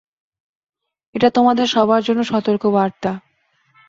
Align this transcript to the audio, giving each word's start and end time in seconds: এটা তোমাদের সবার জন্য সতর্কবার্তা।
এটা 1.15 1.29
তোমাদের 1.29 1.67
সবার 1.67 2.01
জন্য 2.03 2.21
সতর্কবার্তা। 2.23 3.11